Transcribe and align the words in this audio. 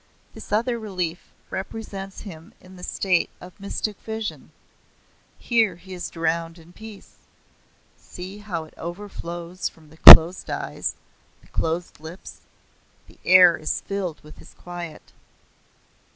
This 0.33 0.51
other 0.51 0.79
relief 0.79 1.29
represents 1.51 2.21
him 2.21 2.55
in 2.59 2.75
the 2.75 2.81
state 2.81 3.29
of 3.39 3.59
mystic 3.59 3.99
vision. 4.01 4.49
Here 5.37 5.75
he 5.75 5.93
is 5.93 6.09
drowned 6.09 6.57
in 6.57 6.73
peace. 6.73 7.17
See 7.99 8.39
how 8.39 8.63
it 8.63 8.73
overflows 8.77 9.69
from 9.69 9.91
the 9.91 9.97
closed 9.97 10.49
eyes; 10.49 10.95
the 11.41 11.49
closed 11.49 11.99
lips. 11.99 12.41
The 13.05 13.19
air 13.25 13.55
is 13.57 13.81
filled 13.81 14.19
with 14.23 14.39
his 14.39 14.55
quiet." 14.55 15.11